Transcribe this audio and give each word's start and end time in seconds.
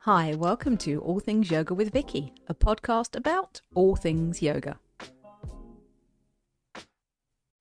Hi, 0.00 0.34
welcome 0.34 0.76
to 0.78 1.00
All 1.00 1.20
Things 1.20 1.50
Yoga 1.50 1.74
with 1.74 1.92
Vicky, 1.92 2.32
a 2.46 2.54
podcast 2.54 3.16
about 3.16 3.60
all 3.74 3.96
things 3.96 4.42
yoga. 4.42 4.78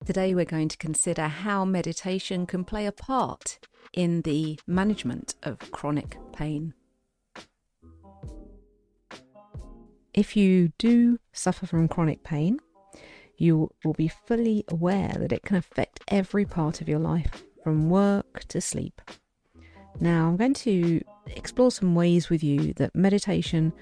Today 0.06 0.34
we're 0.34 0.46
going 0.46 0.70
to 0.70 0.78
consider 0.78 1.28
how 1.28 1.66
meditation 1.66 2.46
can 2.46 2.64
play 2.64 2.86
a 2.86 2.92
part 2.92 3.60
in 3.94 4.22
the 4.24 4.60
management 4.68 5.36
of 5.44 5.72
chronic 5.72 6.18
pain. 6.34 6.74
If 10.14 10.36
you 10.36 10.74
do 10.78 11.20
suffer 11.34 11.66
from 11.66 11.88
chronic 11.88 12.24
pain, 12.24 12.60
you 13.38 13.70
will 13.86 13.94
be 13.94 14.08
fully 14.08 14.66
aware 14.68 15.16
that 15.18 15.32
it 15.32 15.44
can 15.44 15.58
affect 15.58 16.02
every 16.08 16.46
part 16.46 16.82
of 16.82 16.90
your 16.90 17.00
life, 17.00 17.44
from 17.64 17.90
work 17.90 18.46
to 18.50 18.60
sleep. 18.60 19.02
Now, 20.00 20.28
I'm 20.28 20.38
going 20.38 20.54
to 20.54 21.02
explore 21.26 21.72
some 21.72 21.96
ways 21.96 22.30
with 22.30 22.44
you 22.44 22.74
that 22.74 22.96
meditation 22.96 23.74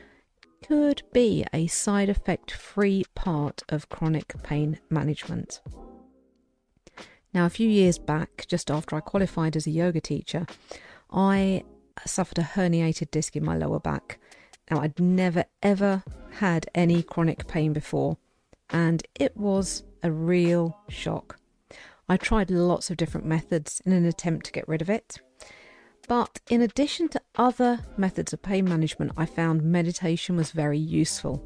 could 0.65 1.03
be 1.13 1.45
a 1.53 1.67
side 1.67 2.09
effect 2.09 2.51
free 2.51 3.03
part 3.15 3.63
of 3.69 3.89
chronic 3.89 4.33
pain 4.41 4.79
management. 4.89 5.61
Now, 7.33 7.45
a 7.45 7.49
few 7.49 7.67
years 7.67 7.97
back, 7.99 8.45
just 8.47 8.71
after 8.71 8.95
I 8.95 9.01
qualified 9.01 9.57
as 9.57 9.67
a 9.67 9.71
yoga 9.71 9.99
teacher, 9.99 10.47
I 11.11 11.63
suffered 12.05 12.39
a 12.39 12.43
herniated 12.43 13.11
disc 13.11 13.35
in 13.35 13.43
my 13.43 13.57
lower 13.57 13.79
back. 13.79 14.17
Now, 14.71 14.79
I'd 14.79 14.99
never 14.99 15.43
ever 15.61 16.03
had 16.31 16.67
any 16.73 17.03
chronic 17.03 17.45
pain 17.45 17.73
before, 17.73 18.17
and 18.69 19.03
it 19.19 19.35
was 19.35 19.83
a 20.01 20.11
real 20.11 20.77
shock. 20.87 21.39
I 22.07 22.15
tried 22.15 22.51
lots 22.51 22.89
of 22.89 22.97
different 22.97 23.27
methods 23.27 23.81
in 23.85 23.91
an 23.91 24.05
attempt 24.05 24.45
to 24.45 24.51
get 24.53 24.67
rid 24.67 24.81
of 24.81 24.89
it. 24.89 25.19
But 26.07 26.39
in 26.49 26.61
addition 26.61 27.09
to 27.09 27.21
other 27.35 27.79
methods 27.97 28.31
of 28.33 28.41
pain 28.41 28.65
management, 28.65 29.13
I 29.17 29.25
found 29.25 29.63
meditation 29.63 30.35
was 30.35 30.51
very 30.51 30.77
useful. 30.77 31.43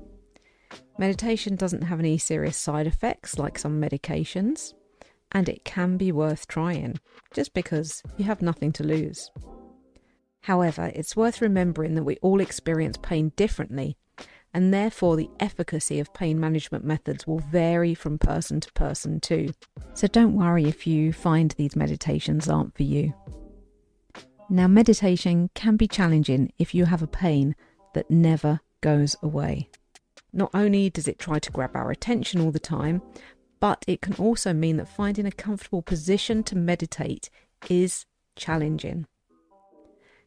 Meditation 0.97 1.55
doesn't 1.55 1.83
have 1.83 1.99
any 1.99 2.17
serious 2.17 2.57
side 2.57 2.85
effects 2.85 3.39
like 3.39 3.57
some 3.57 3.81
medications, 3.81 4.73
and 5.31 5.47
it 5.47 5.63
can 5.63 5.95
be 5.97 6.11
worth 6.11 6.47
trying 6.47 6.99
just 7.33 7.53
because 7.53 8.03
you 8.17 8.25
have 8.25 8.41
nothing 8.41 8.73
to 8.73 8.83
lose. 8.83 9.31
However, 10.41 10.91
it's 10.93 11.15
worth 11.15 11.41
remembering 11.41 11.95
that 11.95 12.03
we 12.03 12.17
all 12.17 12.41
experience 12.41 12.97
pain 12.97 13.31
differently, 13.35 13.95
and 14.53 14.73
therefore 14.73 15.15
the 15.15 15.29
efficacy 15.39 15.99
of 15.99 16.13
pain 16.13 16.39
management 16.39 16.83
methods 16.83 17.25
will 17.25 17.39
vary 17.39 17.93
from 17.93 18.17
person 18.17 18.59
to 18.59 18.71
person 18.73 19.19
too. 19.19 19.53
So 19.93 20.07
don't 20.07 20.35
worry 20.35 20.65
if 20.65 20.85
you 20.85 21.13
find 21.13 21.51
these 21.51 21.75
meditations 21.75 22.49
aren't 22.49 22.75
for 22.75 22.83
you. 22.83 23.13
Now, 24.51 24.67
meditation 24.67 25.51
can 25.53 25.75
be 25.75 25.87
challenging 25.87 26.51
if 26.57 26.73
you 26.73 26.85
have 26.85 27.03
a 27.03 27.07
pain 27.07 27.55
that 27.93 28.09
never 28.09 28.61
goes 28.81 29.15
away. 29.21 29.69
Not 30.33 30.49
only 30.55 30.89
does 30.89 31.07
it 31.07 31.19
try 31.19 31.37
to 31.37 31.51
grab 31.51 31.75
our 31.75 31.91
attention 31.91 32.41
all 32.41 32.49
the 32.49 32.59
time, 32.59 33.03
but 33.59 33.85
it 33.87 34.01
can 34.01 34.15
also 34.15 34.51
mean 34.51 34.77
that 34.77 34.89
finding 34.89 35.27
a 35.27 35.31
comfortable 35.31 35.83
position 35.83 36.41
to 36.43 36.55
meditate 36.55 37.29
is 37.69 38.07
challenging. 38.35 39.05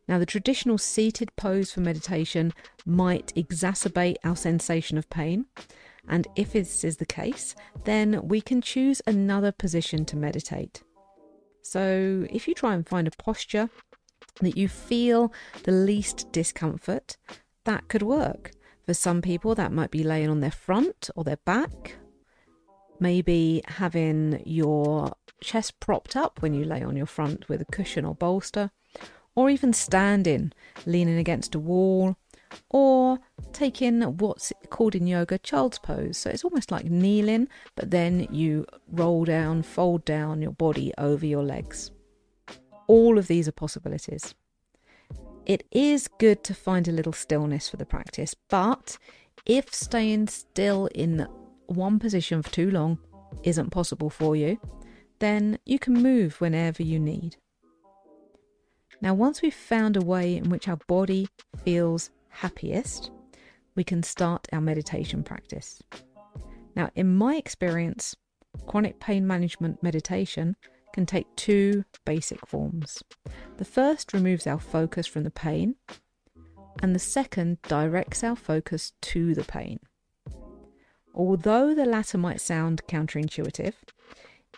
Now, 0.06 0.20
the 0.20 0.26
traditional 0.26 0.78
seated 0.78 1.34
pose 1.34 1.72
for 1.72 1.80
meditation 1.80 2.52
might 2.86 3.32
exacerbate 3.34 4.16
our 4.22 4.36
sensation 4.36 4.98
of 4.98 5.10
pain, 5.10 5.46
and 6.08 6.28
if 6.36 6.52
this 6.52 6.84
is 6.84 6.98
the 6.98 7.06
case, 7.06 7.56
then 7.84 8.20
we 8.28 8.40
can 8.40 8.60
choose 8.60 9.02
another 9.04 9.50
position 9.50 10.04
to 10.06 10.16
meditate. 10.16 10.82
So, 11.62 12.26
if 12.30 12.46
you 12.46 12.54
try 12.54 12.74
and 12.74 12.86
find 12.86 13.08
a 13.08 13.12
posture 13.12 13.70
that 14.40 14.56
you 14.56 14.68
feel 14.68 15.32
the 15.64 15.72
least 15.72 16.30
discomfort, 16.32 17.16
that 17.64 17.88
could 17.88 18.02
work. 18.02 18.52
For 18.86 18.94
some 18.94 19.22
people, 19.22 19.54
that 19.54 19.72
might 19.72 19.90
be 19.90 20.02
laying 20.02 20.28
on 20.28 20.40
their 20.40 20.50
front 20.50 21.10
or 21.14 21.22
their 21.22 21.36
back, 21.36 21.96
maybe 22.98 23.62
having 23.66 24.42
your 24.44 25.12
chest 25.40 25.78
propped 25.80 26.16
up 26.16 26.42
when 26.42 26.54
you 26.54 26.64
lay 26.64 26.82
on 26.82 26.96
your 26.96 27.06
front 27.06 27.48
with 27.48 27.60
a 27.60 27.66
cushion 27.66 28.04
or 28.04 28.14
bolster, 28.14 28.70
or 29.34 29.50
even 29.50 29.72
standing, 29.72 30.52
leaning 30.84 31.18
against 31.18 31.54
a 31.54 31.58
wall, 31.58 32.16
or 32.70 33.18
taking 33.52 34.02
what's 34.18 34.52
called 34.68 34.94
in 34.94 35.06
yoga 35.06 35.38
child's 35.38 35.78
pose. 35.78 36.18
So 36.18 36.30
it's 36.30 36.44
almost 36.44 36.70
like 36.70 36.84
kneeling, 36.84 37.48
but 37.76 37.90
then 37.90 38.28
you 38.30 38.66
roll 38.90 39.24
down, 39.24 39.62
fold 39.62 40.04
down 40.04 40.42
your 40.42 40.52
body 40.52 40.92
over 40.98 41.24
your 41.24 41.42
legs. 41.42 41.90
All 42.86 43.18
of 43.18 43.26
these 43.26 43.48
are 43.48 43.52
possibilities. 43.52 44.34
It 45.46 45.64
is 45.70 46.08
good 46.18 46.44
to 46.44 46.54
find 46.54 46.86
a 46.86 46.92
little 46.92 47.12
stillness 47.12 47.68
for 47.68 47.76
the 47.76 47.86
practice, 47.86 48.34
but 48.48 48.98
if 49.44 49.74
staying 49.74 50.28
still 50.28 50.86
in 50.94 51.26
one 51.66 51.98
position 51.98 52.42
for 52.42 52.50
too 52.50 52.70
long 52.70 52.98
isn't 53.42 53.70
possible 53.70 54.10
for 54.10 54.36
you, 54.36 54.58
then 55.18 55.58
you 55.64 55.78
can 55.78 55.94
move 55.94 56.40
whenever 56.40 56.82
you 56.82 56.98
need. 56.98 57.36
Now, 59.00 59.14
once 59.14 59.42
we've 59.42 59.54
found 59.54 59.96
a 59.96 60.00
way 60.00 60.36
in 60.36 60.48
which 60.48 60.68
our 60.68 60.78
body 60.86 61.28
feels 61.64 62.10
happiest, 62.28 63.10
we 63.74 63.82
can 63.82 64.02
start 64.02 64.46
our 64.52 64.60
meditation 64.60 65.24
practice. 65.24 65.82
Now, 66.76 66.90
in 66.94 67.14
my 67.16 67.36
experience, 67.36 68.14
chronic 68.66 69.00
pain 69.00 69.26
management 69.26 69.82
meditation 69.82 70.56
can 70.92 71.06
take 71.06 71.34
two 71.36 71.84
basic 72.04 72.46
forms. 72.46 73.02
The 73.56 73.64
first 73.64 74.12
removes 74.12 74.46
our 74.46 74.58
focus 74.58 75.06
from 75.06 75.24
the 75.24 75.30
pain, 75.30 75.76
and 76.82 76.94
the 76.94 76.98
second 77.00 77.60
directs 77.62 78.24
our 78.24 78.36
focus 78.36 78.92
to 79.02 79.34
the 79.34 79.44
pain. 79.44 79.80
Although 81.14 81.74
the 81.74 81.84
latter 81.84 82.18
might 82.18 82.40
sound 82.40 82.82
counterintuitive, 82.88 83.74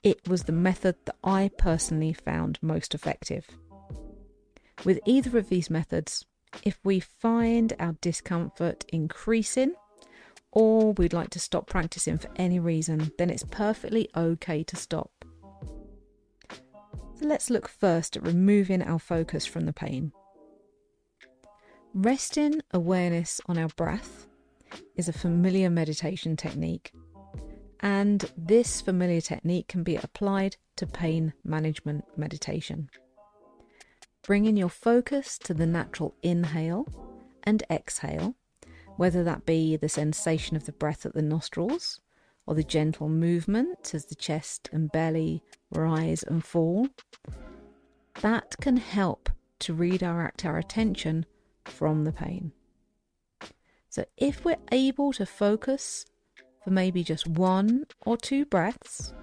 it 0.03 0.28
was 0.28 0.44
the 0.44 0.53
method 0.53 0.97
that 1.06 1.17
I 1.25 1.50
personally 1.59 2.12
found 2.12 2.59
most 2.62 2.94
effective. 2.94 3.47
With 4.84 5.00
either 5.06 5.39
of 5.39 5.49
these 5.49 5.71
methods, 5.71 6.25
if 6.62 6.78
we 6.84 7.00
find 7.00 7.73
our 7.81 7.97
discomfort 8.00 8.84
increasing, 8.93 9.75
or 10.53 10.93
we'd 10.93 11.12
like 11.12 11.31
to 11.31 11.41
stop 11.41 11.67
practicing 11.67 12.19
for 12.19 12.31
any 12.37 12.61
reason, 12.61 13.11
then 13.19 13.31
it's 13.31 13.44
perfectly 13.44 14.09
okay 14.15 14.62
to 14.62 14.77
stop. 14.77 15.11
Let's 17.25 17.49
look 17.49 17.69
first 17.69 18.19
at 18.19 18.23
removing 18.23 18.83
our 18.83 18.99
focus 18.99 19.47
from 19.47 19.65
the 19.65 19.73
pain. 19.73 20.12
Resting 21.95 22.61
awareness 22.71 23.41
on 23.47 23.57
our 23.57 23.69
breath 23.69 24.27
is 24.95 25.09
a 25.09 25.12
familiar 25.12 25.71
meditation 25.71 26.37
technique, 26.37 26.93
and 27.81 28.31
this 28.37 28.83
familiar 28.83 29.23
technique 29.23 29.69
can 29.69 29.83
be 29.83 29.97
applied 29.97 30.59
to 30.77 30.87
pain 30.87 31.33
management 31.43 32.05
meditation. 32.15 32.91
Bringing 34.23 34.59
your 34.59 34.69
focus 34.69 35.39
to 35.39 35.55
the 35.55 35.67
natural 35.67 36.15
inhale 36.23 36.87
and 37.43 37.62
exhale, 37.71 38.35
whether 38.99 39.25
that 39.25 39.47
be 39.47 39.77
the 39.77 39.89
sensation 39.89 40.59
of 40.59 40.67
the 40.67 40.73
breath 40.73 41.06
at 41.06 41.15
the 41.15 41.23
nostrils 41.23 42.01
or 42.47 42.55
the 42.55 42.65
gentle 42.65 43.09
movement 43.09 43.94
as 43.94 44.06
the 44.06 44.15
chest 44.15 44.69
and 44.72 44.93
belly 44.93 45.43
rise 45.71 46.22
and 46.22 46.44
fall, 46.44 46.88
that 48.21 48.56
can 48.60 48.77
help 48.77 49.31
to 49.60 49.75
redirect 49.75 50.44
our 50.44 50.59
attention 50.59 51.27
from 51.65 52.05
the 52.05 52.12
pain. 52.12 52.53
So, 53.88 54.05
if 54.16 54.44
we're 54.44 54.56
able 54.72 55.12
to 55.15 55.25
focus 55.25 56.05
for 56.62 56.71
maybe 56.71 57.05
just 57.05 57.27
one 57.27 57.84
or 58.05 58.16
two 58.16 58.44
breaths, 58.44 59.15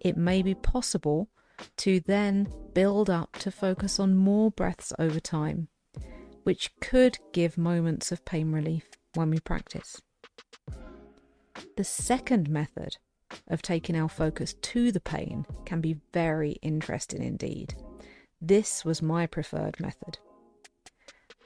it 0.00 0.16
may 0.16 0.42
be 0.42 0.54
possible 0.54 1.28
to 1.78 2.00
then 2.00 2.48
build 2.72 3.10
up 3.10 3.32
to 3.38 3.50
focus 3.50 3.98
on 3.98 4.14
more 4.14 4.50
breaths 4.50 4.92
over 4.98 5.20
time, 5.20 5.68
which 6.44 6.70
could 6.80 7.18
give 7.32 7.58
moments 7.58 8.12
of 8.12 8.24
pain 8.24 8.52
relief 8.52 8.88
when 9.14 9.30
we 9.30 9.40
practice. 9.40 10.00
The 11.80 11.84
second 11.84 12.50
method 12.50 12.98
of 13.48 13.62
taking 13.62 13.96
our 13.96 14.10
focus 14.10 14.52
to 14.52 14.92
the 14.92 15.00
pain 15.00 15.46
can 15.64 15.80
be 15.80 15.96
very 16.12 16.58
interesting 16.60 17.22
indeed. 17.22 17.72
This 18.38 18.84
was 18.84 19.00
my 19.00 19.26
preferred 19.26 19.80
method. 19.80 20.18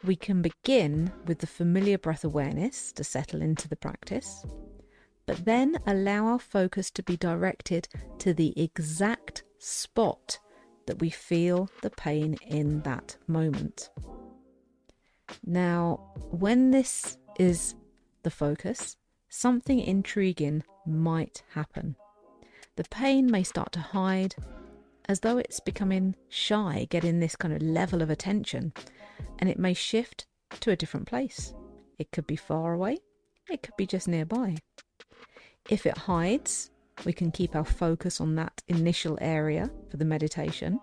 We 0.03 0.17
can 0.17 0.43
begin 0.43 1.13
with 1.25 1.39
the 1.39 1.47
familiar 1.47 1.99
breath 1.99 2.25
awareness 2.25 2.91
to 2.95 3.05
settle 3.05 3.43
into 3.43 3.69
the 3.69 3.77
practice, 3.77 4.45
but 5.25 5.45
then 5.45 5.79
allow 5.87 6.27
our 6.27 6.41
focus 6.41 6.91
to 6.91 7.05
be 7.05 7.17
directed 7.17 7.87
to 8.19 8.35
the 8.35 8.61
exact 8.61 9.45
spot 9.61 10.41
that 10.87 10.99
we 10.99 11.11
feel 11.11 11.71
the 11.81 11.91
pain 11.91 12.39
in 12.49 12.81
that 12.81 13.17
moment. 13.29 13.89
Now, 15.47 16.13
when 16.33 16.73
this 16.73 17.19
is 17.39 17.77
the 18.25 18.33
focus, 18.33 18.97
something 19.35 19.81
intriguing 19.81 20.63
might 20.87 21.43
happen. 21.55 21.97
The 22.77 22.85
pain 22.85 23.29
may 23.29 23.43
start 23.43 23.73
to 23.73 23.81
hide, 23.81 24.37
as 25.09 25.21
though 25.21 25.39
it's 25.39 25.59
becoming 25.59 26.15
shy 26.29 26.87
getting 26.89 27.19
this 27.19 27.35
kind 27.35 27.53
of 27.53 27.61
level 27.61 28.01
of 28.01 28.11
attention, 28.11 28.73
and 29.41 29.51
it 29.51 29.59
may 29.59 29.75
shift 29.75 30.27
to 30.61 30.71
a 30.71 30.77
different 30.77 31.09
place. 31.09 31.53
It 31.99 32.13
could 32.13 32.29
be 32.29 32.37
far 32.37 32.75
away, 32.75 32.99
it 33.51 33.63
could 33.63 33.77
be 33.77 33.87
just 33.87 34.07
nearby. 34.07 34.57
If 35.69 35.85
it 35.85 35.99
hides, 35.99 36.71
we 37.05 37.13
can 37.13 37.33
keep 37.33 37.57
our 37.57 37.65
focus 37.65 38.21
on 38.21 38.37
that 38.37 38.63
initial 38.69 39.19
area 39.21 39.69
for 39.91 39.97
the 39.97 40.05
meditation. 40.05 40.79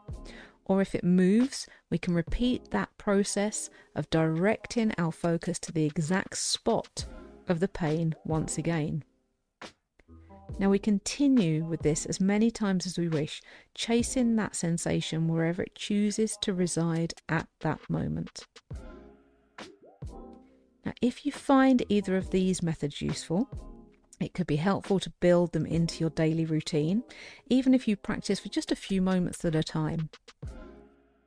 Or 0.66 0.82
if 0.82 0.94
it 0.94 1.06
moves, 1.06 1.68
we 1.90 1.98
can 1.98 2.14
repeat 2.14 2.72
that 2.72 2.98
process 2.98 3.70
of 3.96 4.10
directing 4.10 4.94
our 4.98 5.12
focus 5.12 5.58
to 5.60 5.72
the 5.72 5.86
exact 5.86 6.38
spot 6.38 7.06
of 7.52 7.60
the 7.60 7.68
pain 7.68 8.16
once 8.26 8.58
again. 8.58 9.04
Now 10.58 10.70
we 10.70 10.80
continue 10.80 11.64
with 11.64 11.82
this 11.82 12.06
as 12.06 12.20
many 12.20 12.50
times 12.52 12.86
as 12.86 12.98
we 12.98 13.08
wish, 13.08 13.42
chasing 13.76 14.36
that 14.36 14.56
sensation 14.56 15.28
wherever 15.28 15.62
it 15.62 15.76
chooses 15.76 16.38
to 16.42 16.54
reside 16.54 17.14
at 17.30 17.48
that 17.60 17.80
moment. 17.90 18.48
Now, 20.86 20.94
if 21.02 21.26
you 21.26 21.32
find 21.32 21.84
either 21.90 22.18
of 22.18 22.32
these 22.32 22.64
methods 22.64 23.02
useful, 23.02 23.48
it 24.20 24.34
could 24.34 24.48
be 24.48 24.58
helpful 24.58 25.00
to 25.00 25.10
build 25.20 25.52
them 25.52 25.66
into 25.66 26.00
your 26.00 26.10
daily 26.12 26.46
routine, 26.46 27.04
even 27.48 27.74
if 27.74 27.88
you 27.88 27.96
practice 27.96 28.40
for 28.40 28.50
just 28.50 28.72
a 28.72 28.76
few 28.76 29.02
moments 29.02 29.44
at 29.46 29.56
a 29.56 29.64
time. 29.64 30.10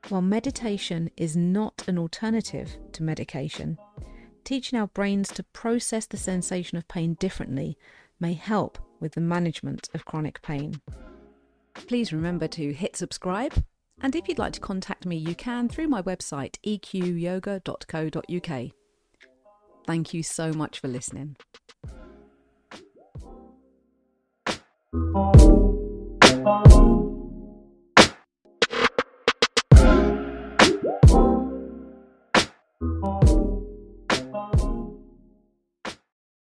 While 0.08 0.22
meditation 0.22 1.10
is 1.16 1.36
not 1.36 1.88
an 1.88 1.98
alternative 1.98 2.76
to 2.92 3.02
medication, 3.02 3.78
teaching 4.44 4.78
our 4.78 4.88
brains 4.88 5.28
to 5.30 5.42
process 5.42 6.06
the 6.06 6.16
sensation 6.16 6.78
of 6.78 6.88
pain 6.88 7.14
differently 7.14 7.76
may 8.20 8.34
help 8.34 8.78
with 9.00 9.12
the 9.12 9.20
management 9.20 9.88
of 9.94 10.04
chronic 10.04 10.42
pain. 10.42 10.80
Please 11.74 12.12
remember 12.12 12.46
to 12.48 12.72
hit 12.72 12.96
subscribe, 12.96 13.64
and 14.00 14.14
if 14.14 14.28
you'd 14.28 14.38
like 14.38 14.52
to 14.52 14.60
contact 14.60 15.06
me, 15.06 15.16
you 15.16 15.34
can 15.34 15.68
through 15.68 15.88
my 15.88 16.02
website 16.02 16.56
eqyoga.co.uk. 16.64 18.70
Thank 19.86 20.14
you 20.14 20.22
so 20.22 20.52
much 20.52 20.80
for 20.80 20.88
listening. 20.88 21.36